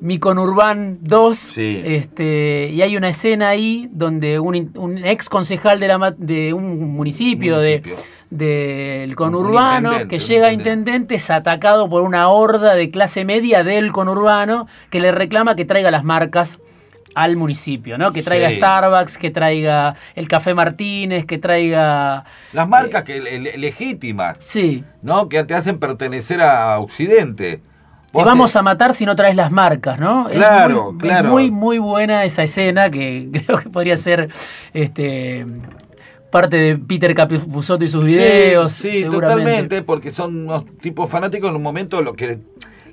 [0.00, 1.82] Mi Conurban 2, Sí.
[1.84, 6.92] este, y hay una escena ahí donde un, un ex concejal de, la, de un
[6.94, 8.04] municipio, de- Municipio.
[8.30, 11.14] del conurbano intendente, que llega a intendente.
[11.14, 15.90] es atacado por una horda de clase media del conurbano que le reclama que traiga
[15.90, 16.58] las marcas
[17.14, 18.12] al municipio, ¿no?
[18.12, 18.56] Que traiga Sí.
[18.56, 22.24] Starbucks, que traiga el Café Martínez, que traiga...
[22.52, 25.30] Las marcas que le- le- legítimas, Sí, ¿no?
[25.30, 27.62] Que te hacen pertenecer a Occidente.
[28.12, 30.28] Te vamos te- a matar si no traes las marcas, ¿no?
[30.28, 31.28] Es Claro, muy, claro.
[31.28, 34.28] Es muy, muy buena esa escena que creo que podría ser
[34.72, 35.46] este
[36.30, 38.72] parte de Peter Capusotto y sus videos.
[38.72, 42.38] Sí, totalmente, porque son unos tipos fanáticos en un momento lo que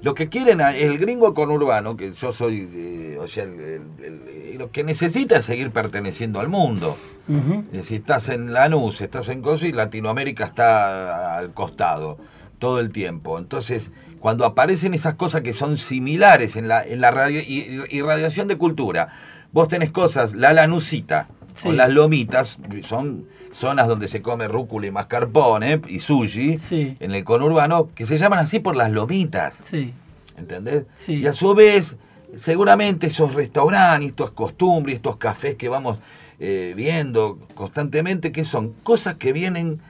[0.01, 4.21] lo que quieren el gringo conurbano, que yo soy, eh, o sea, el- el-
[4.51, 6.97] el- lo que necesita es seguir perteneciendo al mundo.
[7.29, 7.63] Ujú.
[7.71, 12.17] Eh, Si estás en Lanús, estás en Coso y Latinoamérica está al costado
[12.59, 13.39] todo el tiempo.
[13.39, 13.91] Entonces,
[14.23, 19.09] cuando aparecen esas cosas que son similares en la, en la radio, irradiación de cultura,
[19.51, 21.67] vos tenés cosas, la lanusita Sí.
[21.67, 22.57] o las lomitas,
[22.87, 26.95] son zonas donde se come rúcula y mascarpone y sushi, Sí.
[27.01, 29.57] en el conurbano, que se llaman así por las lomitas.
[29.69, 29.93] Sí,
[30.37, 30.85] ¿Entendés?
[31.05, 31.97] Y a su vez,
[32.37, 35.99] seguramente esos restaurantes, estas costumbres, estos cafés que vamos
[36.39, 39.81] eh, viendo constantemente, que son cosas que vienen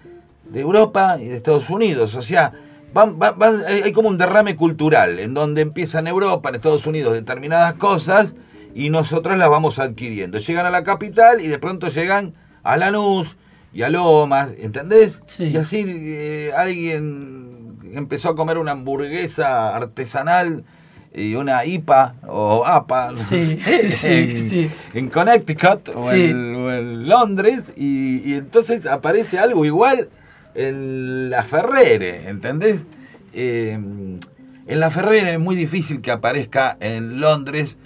[0.49, 2.15] de Europa y de Estados Unidos.
[2.15, 2.51] O sea,
[3.67, 8.35] hay como un derrame cultural, en donde empieza en Europa, en Estados Unidos, determinadas cosas
[8.75, 10.37] y nosotras las vamos adquiriendo.
[10.37, 13.35] Llegan a la capital y de pronto llegan a Lanús
[13.73, 15.21] y a Lomas, ¿entendés?
[15.39, 20.63] Y así eh, alguien empezó a comer una hamburguesa artesanal
[21.13, 23.13] y una IPA o APA
[24.93, 30.09] en, Connecticut o en, Londres y, entonces aparece algo igual
[30.55, 32.85] en la Ferrere, ¿entendés?
[33.33, 37.77] Eh, en la Ferrere es muy difícil que aparezca en Londres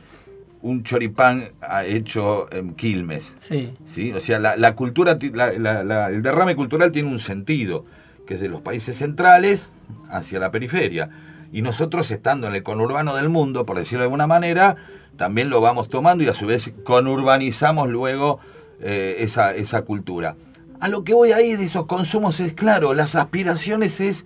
[0.61, 1.49] un choripán
[1.85, 3.33] hecho en Quilmes.
[3.37, 3.73] Sí.
[3.85, 4.11] ¿sí?
[4.13, 7.85] O sea, la, cultura, el derrame cultural tiene un sentido,
[8.25, 9.71] que es de los países centrales
[10.09, 11.09] hacia la periferia.
[11.51, 14.75] Y nosotros, estando en el conurbano del mundo, por decirlo de alguna manera,
[15.15, 18.39] también lo vamos tomando y a su vez conurbanizamos luego
[18.81, 20.35] eh, esa, esa cultura.
[20.79, 24.25] A lo que voy ahí de esos consumos es claro, las aspiraciones es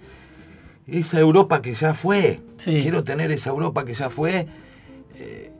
[0.87, 2.41] esa Europa que ya fue.
[2.63, 4.47] Quiero tener esa Europa que ya fue.
[5.15, 5.51] Eh,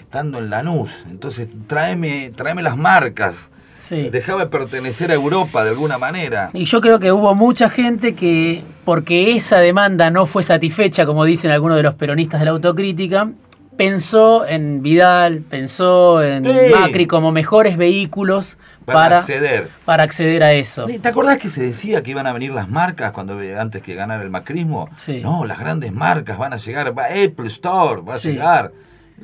[0.00, 1.04] estando en Lanús.
[1.10, 3.50] Entonces, tráeme, tráeme las marcas.
[3.72, 4.08] Sí.
[4.10, 6.50] Déjame pertenecer a Europa de alguna manera.
[6.54, 11.24] Y yo creo que hubo mucha gente que, porque esa demanda no fue satisfecha, como
[11.24, 13.30] dicen algunos de los peronistas de la autocrítica,
[13.76, 19.68] pensó en Vidal, pensó en Macri como mejores vehículos para, acceder.
[19.84, 20.86] para acceder a eso.
[20.86, 24.22] ¿Te acordás que se decía que iban a venir las marcas cuando antes que ganara
[24.22, 24.88] el macrismo?
[24.96, 25.20] Sí.
[25.22, 28.72] No, las grandes marcas van a llegar, Apple Store va a llegar.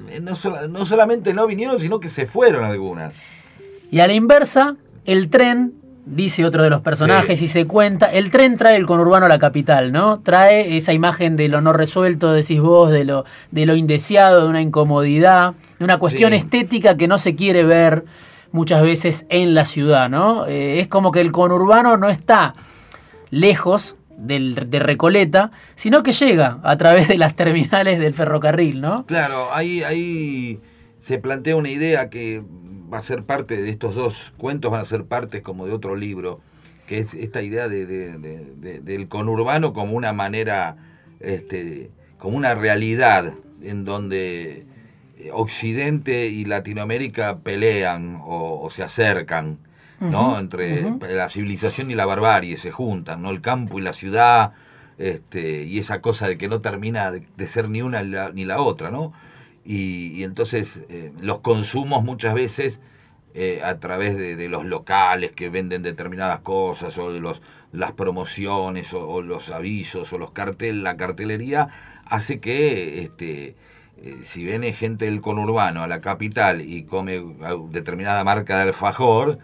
[0.08, 0.34] Eh, no,
[0.68, 3.12] no solamente no vinieron, sino que se fueron algunas.
[3.90, 8.30] Y a la inversa, el tren dice otro de los personajes y se cuenta, el
[8.30, 10.20] tren trae el conurbano a la capital, ¿no?
[10.20, 14.48] Trae esa imagen de lo no resuelto, decís vos, de lo, de lo indeseado, de
[14.48, 18.04] una incomodidad, de una cuestión estética que no se quiere ver
[18.50, 20.46] muchas veces en la ciudad, ¿no?
[20.46, 22.54] Eh, es como que el conurbano no está
[23.30, 29.06] lejos de Recoleta, sino que llega a través de las terminales del ferrocarril, ¿no?
[29.06, 30.60] Claro, ahí, ahí
[30.98, 32.42] se plantea una idea que
[32.92, 35.96] va a ser parte de estos dos cuentos, van a ser parte como de otro
[35.96, 36.40] libro,
[36.86, 40.76] que es esta idea de, del conurbano como una manera,
[41.20, 44.66] este, como una realidad en donde
[45.32, 49.58] Occidente y Latinoamérica pelean o se acercan
[50.10, 50.38] ¿no?
[50.38, 53.30] Entre la civilización y la barbarie se juntan, ¿no?
[53.30, 54.52] El campo y la ciudad,
[54.98, 58.90] este, y esa cosa de que no termina de, ser ni una ni la otra,
[58.90, 59.12] ¿no?
[59.64, 62.80] Y, entonces eh, los consumos muchas veces
[63.34, 67.40] eh, a través de, los locales que venden determinadas cosas o de los,
[67.72, 71.68] las promociones o, los avisos o los cartel, la cartelería
[72.04, 73.54] hace que este,
[74.02, 77.22] eh, si viene gente del conurbano a la capital y come
[77.70, 79.38] determinada marca de alfajor,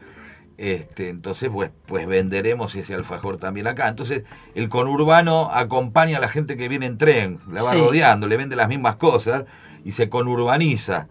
[0.58, 3.88] este, entonces, pues, pues venderemos ese alfajor también acá.
[3.88, 4.24] Entonces,
[4.56, 8.56] el conurbano acompaña a la gente que viene en tren, la va rodeando, le vende
[8.56, 9.44] las mismas cosas
[9.88, 11.08] y se conurbaniza.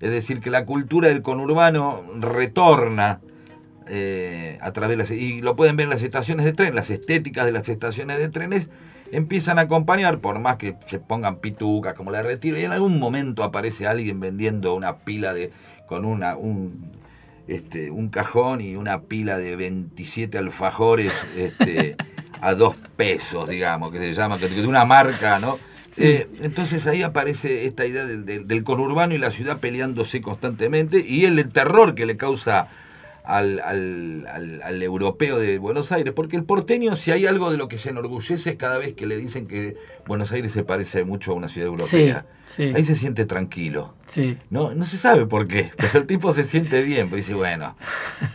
[0.00, 3.20] Es decir, que la cultura del conurbano retorna
[3.86, 5.10] eh, a través de las...
[5.10, 8.28] Y lo pueden ver en las estaciones de tren, las estéticas de las estaciones de
[8.28, 8.68] trenes
[9.12, 12.98] empiezan a acompañar, por más que se pongan pitucas como la retiro, y en algún
[12.98, 15.50] momento aparece alguien vendiendo una pila de
[15.86, 16.92] con una, un,
[17.46, 21.96] este, un cajón y una pila de 27 alfajores este,
[22.42, 25.58] a dos pesos, digamos, que se llama, de una marca, ¿no?
[25.98, 31.24] Eh, entonces ahí aparece esta idea del, del, conurbano y la ciudad peleándose constantemente y
[31.24, 32.68] el terror que le causa
[33.28, 37.68] al, al, al, europeo de Buenos Aires, porque el porteño, si hay algo de lo
[37.68, 41.32] que se enorgullece, es cada vez que le dicen que Buenos Aires se parece mucho
[41.32, 42.24] a una ciudad europea.
[42.56, 43.92] Ahí se siente tranquilo.
[44.48, 47.76] No, no se sabe por qué, pero el tipo se siente bien, pues dice, bueno,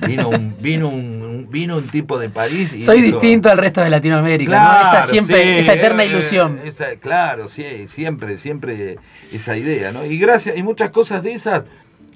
[0.05, 2.83] vino un, vino un, vino un tipo de París y.
[2.83, 6.59] Soy distinto al resto de Latinoamérica, Esa siempre, esa eterna ilusión.
[6.99, 8.99] claro, sí, siempre, siempre
[9.31, 10.05] esa idea, ¿no?
[10.05, 11.63] Y gracias, y muchas cosas de esas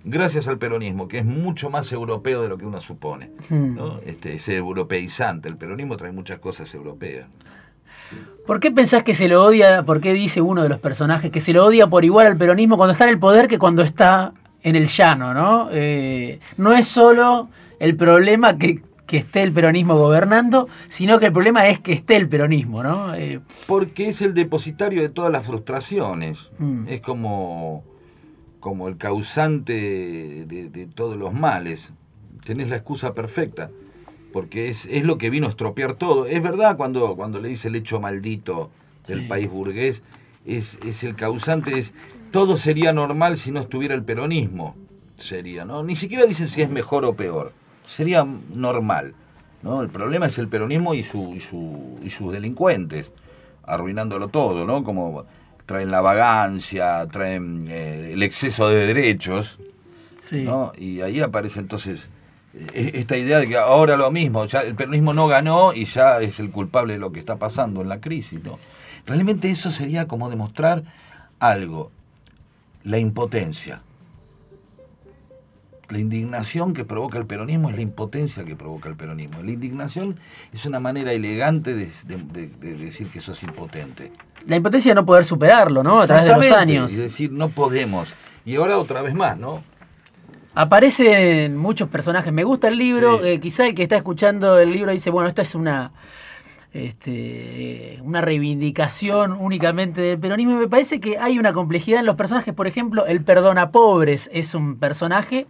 [0.07, 3.31] gracias al peronismo, que es mucho más europeo de lo que uno supone.
[3.49, 3.75] Hmm.
[3.75, 3.99] ¿no?
[4.05, 5.49] Este, es europeizante.
[5.49, 7.27] El peronismo trae muchas cosas europeas.
[8.45, 9.83] ¿Por qué pensás que se lo odia?
[9.83, 12.77] ¿Por qué dice uno de los personajes que se lo odia por igual al peronismo
[12.77, 15.33] cuando está en el poder que cuando está en el llano?
[15.33, 21.33] No, eh, no es solo el problema que, esté el peronismo gobernando, sino que el
[21.33, 23.13] problema es que esté el peronismo, ¿no?
[23.15, 26.39] Eh, Porque es el depositario de todas las frustraciones.
[26.59, 26.87] Hmm.
[26.87, 27.83] Es como
[28.67, 31.91] como el causante de, todos los males.
[32.45, 33.71] Tenés la excusa perfecta,
[34.33, 36.25] porque es, es, lo que vino a estropear todo.
[36.25, 38.69] Es verdad cuando, cuando le dice el hecho maldito
[39.07, 40.01] del país burgués,
[40.45, 41.93] es, es el causante, es
[42.33, 44.75] todo sería normal si no estuviera el peronismo,
[45.15, 45.81] sería, ¿no?
[45.81, 47.53] Ni siquiera dicen si es mejor o peor,
[47.85, 49.13] sería normal.
[49.63, 49.81] ¿no?
[49.81, 53.13] El problema es el peronismo y, su, y, su, y sus delincuentes.
[53.63, 54.83] arruinándolo todo, ¿no?
[54.83, 55.25] Como
[55.67, 59.59] traen la vagancia, traen eh, el exceso de derechos,
[60.19, 60.43] Sí.
[60.43, 60.71] ¿no?
[60.77, 62.09] Y ahí aparece entonces
[62.73, 66.19] eh, esta idea de que ahora lo mismo, ya el peronismo no ganó y ya
[66.21, 68.57] es el culpable de lo que está pasando en la crisis, ¿no?
[69.05, 70.83] Realmente eso sería como demostrar
[71.39, 71.91] algo,
[72.83, 73.81] la impotencia.
[75.89, 79.41] La indignación que provoca el peronismo es la impotencia que provoca el peronismo.
[79.41, 80.19] La indignación
[80.53, 84.11] es una manera elegante de, de- de- de decir que sos impotente.
[84.45, 85.99] La impotencia de no poder superarlo, ¿no?
[86.01, 86.93] A través de los años.
[86.93, 88.13] Y decir, no podemos.
[88.45, 89.63] Y ahora otra vez más, ¿no?
[90.55, 92.33] Aparecen muchos personajes.
[92.33, 93.19] Me gusta el libro.
[93.19, 93.27] Sí.
[93.27, 95.91] eh, quizá el que está escuchando el libro dice, bueno, esto es una,
[96.73, 100.53] este, una reivindicación únicamente del peronismo.
[100.53, 102.53] Y me parece que hay una complejidad en los personajes.
[102.53, 105.47] Por ejemplo, el Perdona Pobres es un personaje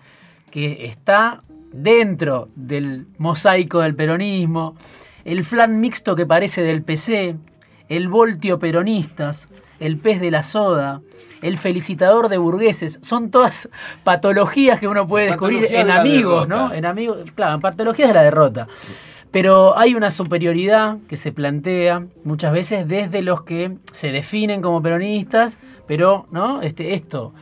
[0.52, 4.76] que está dentro del mosaico del peronismo.
[5.26, 7.36] El flan mixto que parece del PC.
[7.90, 9.50] El voltio peronistas.
[9.80, 11.02] El pez de la soda.
[11.42, 13.00] El felicitador de burgueses.
[13.02, 13.70] Son todas
[14.04, 16.68] patologías que uno puede descubrir en de amigos, derrota.
[16.70, 16.74] ¿no?
[16.74, 18.68] En amigos, claro, patologías de la derrota.
[19.32, 24.82] Pero hay una superioridad que se plantea muchas veces desde los que se definen como
[24.82, 26.62] peronistas, pero, ¿no?
[26.62, 27.34] Este, esto,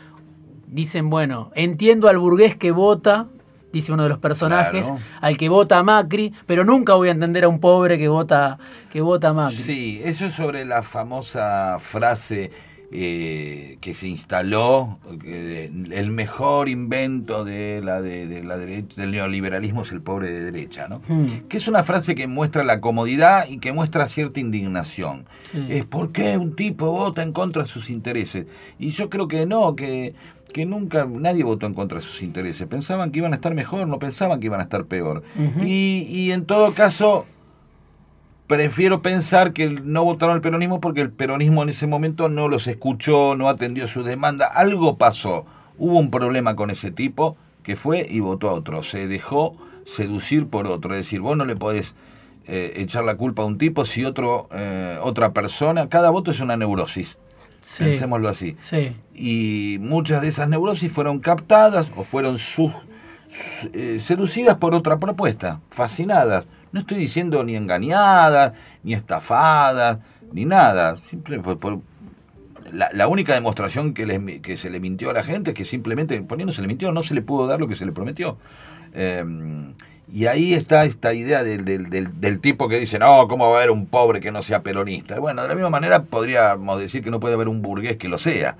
[0.76, 3.28] dicen, bueno, entiendo al burgués que vota,
[3.72, 5.02] dice uno de los personajes, Claro.
[5.22, 8.58] al que vota a Macri, pero nunca voy a entender a un pobre que vota,
[8.92, 9.58] que vota a Macri.
[9.58, 12.52] Sí, eso es sobre la famosa frase
[12.92, 19.82] eh, que se instaló, el mejor invento de la, de, de la derecha, del neoliberalismo
[19.82, 21.02] es el pobre de derecha, ¿no?
[21.08, 21.48] Hmm.
[21.50, 25.26] Que es una frase que muestra la comodidad y que muestra cierta indignación.
[25.44, 25.66] Sí.
[25.70, 28.46] Es por qué un tipo vota en contra de sus intereses.
[28.80, 30.14] Y yo creo que no, que,
[30.56, 32.66] que nunca nadie votó en contra de sus intereses.
[32.66, 35.22] Pensaban que iban a estar mejor, no pensaban que iban a estar peor.
[35.62, 37.26] Y, y en todo caso,
[38.48, 42.68] prefiero pensar que no votaron al peronismo porque el peronismo en ese momento no los
[42.68, 44.46] escuchó, no atendió su demanda.
[44.46, 45.46] Algo pasó.
[45.78, 48.82] Hubo un problema con ese tipo que fue y votó a otro.
[48.82, 50.94] Se dejó seducir por otro.
[50.94, 51.96] Es decir, vos no le podés
[52.48, 55.90] eh, echar la culpa a un tipo si otro, eh, otra persona.
[55.90, 57.18] Cada voto es una neurosis.
[57.68, 57.84] Sí.
[57.86, 58.54] Pensémoslo así.
[58.60, 58.96] Sí.
[59.16, 62.72] Y muchas de esas neurosis fueron captadas o fueron su-
[63.28, 66.46] su- eh, seducidas por otra propuesta, fascinadas.
[66.72, 69.98] No estoy diciendo ni engañadas, ni estafadas,
[70.32, 70.98] ni nada.
[71.10, 71.80] Simple, por- por-
[72.72, 75.66] la, la única demostración que, les que se le mintió a la gente es que
[75.66, 78.38] simplemente, poniéndose le mintió, no se le pudo dar lo que se le prometió.
[78.94, 79.24] Eh,
[80.14, 83.56] y ahí está esta idea del, del, del- del tipo que dice, no, ¿cómo va
[83.56, 85.20] a haber un pobre que no sea peronista?
[85.20, 88.18] Bueno, de la misma manera podríamos decir que no puede haber un burgués que lo
[88.18, 88.56] sea.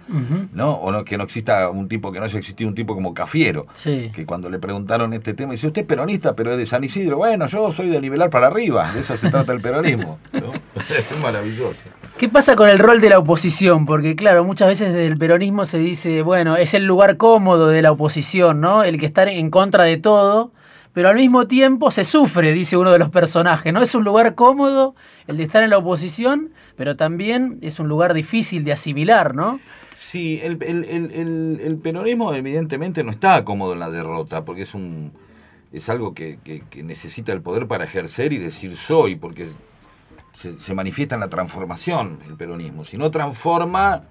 [0.54, 0.74] ¿no?
[0.74, 3.68] O no, que no exista un tipo, que no haya existido un tipo como Cafiero,
[3.74, 4.12] Sí.
[4.14, 7.18] que cuando le preguntaron este tema, dice, usted es peronista, pero es de San Isidro.
[7.18, 10.20] Bueno, yo soy de nivelar para arriba, de eso se trata el peronismo.
[10.34, 10.52] ¿no?
[10.90, 11.78] Es maravilloso.
[12.18, 13.86] ¿Qué pasa con el rol de la oposición?
[13.86, 17.82] Porque claro, muchas veces desde el peronismo se dice, bueno, es el lugar cómodo de
[17.82, 18.84] la oposición, ¿no?
[18.84, 20.52] El que está en contra de todo,
[20.96, 23.82] pero al mismo tiempo se sufre, dice uno de los personajes, ¿no?
[23.82, 24.96] Es un lugar cómodo
[25.28, 29.60] el de estar en la oposición, pero también es un lugar difícil de asimilar, ¿no?
[30.00, 34.74] Sí, el, el- el- el- peronismo evidentemente no está cómodo en la derrota, porque es
[34.74, 35.12] un
[35.74, 39.48] es algo que, que- que necesita el poder para ejercer y decir soy, porque
[40.32, 42.86] se, se manifiesta en la transformación el peronismo.
[42.86, 44.04] Si no transforma,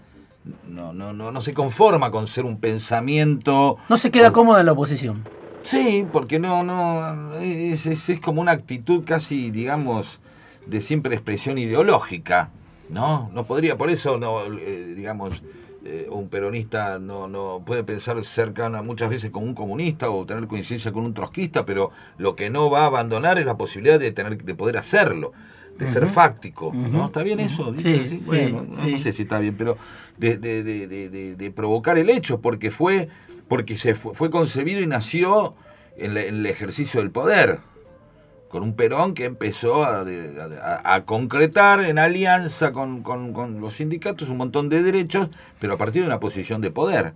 [0.69, 3.79] no, no, no, no se conforma con ser un pensamiento.
[3.89, 5.25] No se queda cómodo en la oposición.
[5.65, 10.21] Sí, porque no, no, es, es- es como una actitud casi, digamos,
[10.67, 12.51] de siempre expresión ideológica,
[12.91, 13.31] ¿no?
[13.35, 15.43] No podría, por eso, no, eh, digamos,
[15.87, 20.47] eh, un peronista no, no puede pensar cercana muchas veces con un comunista o tener
[20.47, 24.13] coincidencia con un trotskista, pero lo que no va a abandonar es la posibilidad de
[24.13, 25.33] tener, de poder hacerlo,
[25.79, 27.07] de ser fáctico, ¿no?
[27.07, 27.73] ¿Está bien eso?
[27.73, 28.21] Dicho Sí, así?
[28.21, 28.93] sí, bueno, no- sí.
[28.93, 29.77] no sé si está bien, pero
[30.19, 33.09] de- de- de- de provocar el hecho, porque fue,
[33.49, 35.55] porque se fue, fue concebido y nació
[35.97, 37.61] en, el ejercicio del poder,
[38.49, 43.61] con un Perón que empezó a, de- a- a concretar en alianza con, con- con
[43.61, 45.29] los sindicatos un montón de derechos,
[45.61, 47.15] pero a partir de una posición de poder.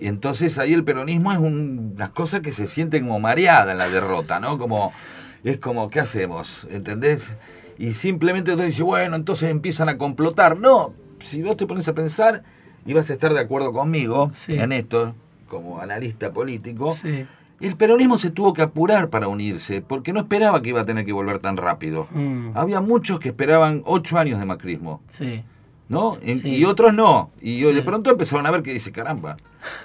[0.00, 3.78] Y entonces ahí el peronismo es un- una cosa que se siente como mareada en
[3.78, 4.56] la derrota, ¿no?
[4.58, 4.92] Como,
[5.44, 6.66] es como, ¿qué hacemos?
[6.70, 7.36] ¿Entendés?
[7.78, 10.56] Y simplemente tú dices, bueno, entonces empiezan a complotar.
[10.58, 12.42] No, si vos te pones a pensar
[12.86, 14.52] y vas a estar de acuerdo conmigo Sí.
[14.54, 15.14] en esto,
[15.52, 17.26] como analista político, Sí.
[17.60, 21.04] el peronismo se tuvo que apurar para unirse, porque no esperaba que iba a tener
[21.04, 22.08] que volver tan rápido.
[22.10, 25.02] Mm, Había muchos que esperaban ocho años de macrismo.
[25.08, 25.44] sí.
[25.88, 26.16] ¿no?
[26.24, 26.48] Sí.
[26.56, 27.32] Y otros no.
[27.42, 27.72] Y Sí.
[27.74, 29.36] de pronto empezaron a ver que dice, caramba,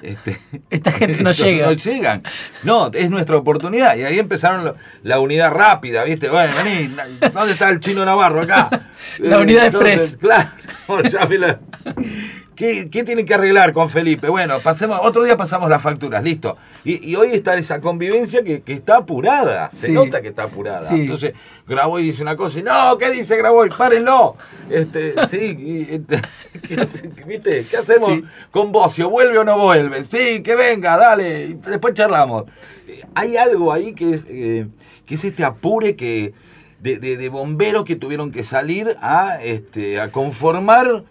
[0.02, 0.38] este,
[0.70, 1.66] Esta gente no llega.
[1.66, 2.24] No llegan.
[2.64, 3.98] No, es nuestra oportunidad.
[3.98, 6.30] Y ahí empezaron la unidad rápida, ¿viste?
[6.30, 6.96] Bueno, vení,
[7.34, 8.70] ¿dónde está el chino Navarro acá?
[9.20, 10.18] La unidad entonces, express.
[10.88, 11.60] Claro, llámela.
[12.58, 14.30] ¿Qué, qué tienen que arreglar con Felipe?
[14.30, 16.58] Bueno, pasemos, otro día pasamos las facturas, listo.
[16.84, 19.70] Y, y hoy está esa convivencia que, que está apurada.
[19.76, 19.94] Se Sí.
[19.94, 20.90] nota que está apurada.
[20.90, 21.02] Sí.
[21.02, 21.34] Entonces,
[21.68, 23.70] Graboy dice una cosa y no, ¿qué dice Graboy?
[23.70, 24.38] Párenlo.
[24.72, 26.20] Este, sí, este,
[26.68, 27.66] ¿qué, hace- ¿viste?
[27.70, 28.24] ¿Qué hacemos Sí.
[28.50, 29.10] con Bocio?
[29.12, 30.04] ¿Vuelve o no vuelve?
[30.04, 31.46] Sí, que venga, dale.
[31.46, 32.46] y después charlamos.
[33.14, 34.66] Hay algo ahí que es, eh,
[35.06, 36.34] que es este apure que
[36.80, 41.04] de, de- de bomberos que tuvieron que salir a, este, a conformar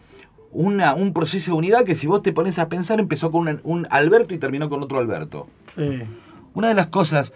[0.52, 3.60] una, un proceso de unidad que si vos te pones a pensar empezó con un,
[3.64, 5.48] un Alberto y terminó con otro Alberto.
[5.74, 6.00] Sí.
[6.54, 7.32] Una de las cosas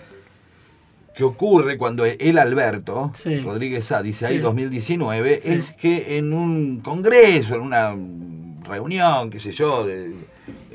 [1.15, 3.41] que ocurre cuando el Alberto, Sí.
[3.41, 4.43] Rodríguez Sá, dice ahí Sí.
[4.43, 5.51] 2019, Sí.
[5.51, 7.95] es que en un congreso, en una
[8.67, 10.15] reunión, qué sé yo, de-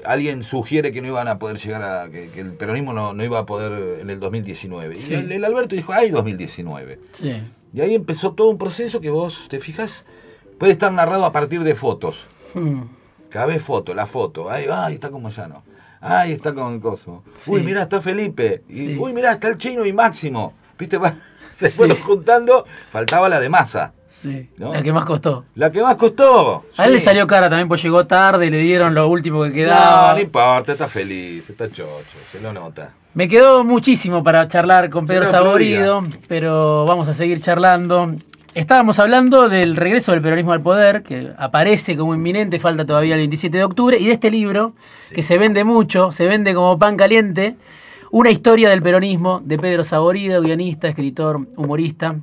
[0.06, 3.24] alguien sugiere que no iban a poder llegar a, que, que el peronismo no, no
[3.24, 4.98] iba a poder en el 2019.
[4.98, 5.14] Sí.
[5.14, 7.00] Y el, el Alberto dijo, hay 2019.
[7.14, 7.34] Sí.
[7.74, 10.06] Y ahí empezó todo un proceso que vos, te fijas,
[10.60, 12.26] puede estar narrado a partir de fotos.
[12.54, 12.82] Hmm.
[13.30, 14.50] Cada vez foto, la foto.
[14.50, 15.64] Ahí, ahí está como llano.
[16.02, 17.24] Ahí está con el coso.
[17.34, 17.52] Sí.
[17.52, 18.64] Uy, mirá, está Felipe.
[18.70, 18.98] Y, Sí.
[19.00, 20.54] Uy, mirá, está el chino y Máximo.
[20.78, 21.00] ¿Viste?
[21.58, 21.78] Se Sí.
[21.78, 22.66] fueron juntando.
[22.92, 23.94] Faltaba la de masa.
[24.10, 24.50] Sí.
[24.58, 24.74] ¿No?
[24.74, 25.46] La que más costó.
[25.56, 26.66] La que más costó.
[26.78, 26.98] A él Sí.
[26.98, 30.14] le salió cara también, pues llegó tarde, le dieron lo último que No, quedaba.
[30.14, 32.92] no importa, está feliz, está chocho, se lo nota.
[33.14, 38.16] Me quedó muchísimo para charlar con Pedro no, Saborido, pero vamos a seguir charlando.
[38.56, 43.20] Estábamos hablando del regreso del peronismo al poder, que aparece como inminente, falta todavía el
[43.20, 44.72] 27 de octubre, y de este libro,
[45.14, 47.58] que se vende mucho, se vende como pan caliente,
[48.12, 52.16] una historia del peronismo de Pedro Saborido, guionista, escritor, humorista.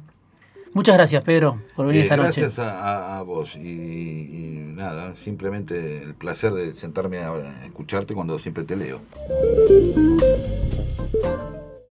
[0.73, 2.41] Muchas gracias, Pedro, por venir Eh, esta noche.
[2.41, 8.65] gracias a, vos y, y nada, simplemente el placer de sentarme a escucharte cuando siempre
[8.65, 9.01] te leo.